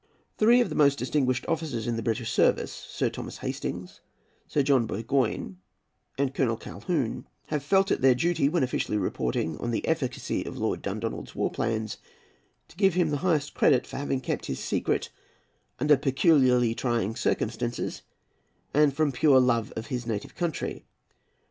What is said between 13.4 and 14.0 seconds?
credit for